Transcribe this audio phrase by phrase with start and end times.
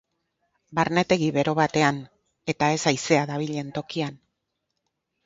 [0.77, 1.99] Barnetegi bero batean,
[2.53, 4.19] eta ez haizea dabilen tokian.